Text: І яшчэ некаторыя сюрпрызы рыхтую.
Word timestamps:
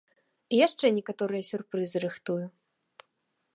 І 0.53 0.61
яшчэ 0.67 0.85
некаторыя 0.97 1.43
сюрпрызы 1.51 1.97
рыхтую. 2.07 2.41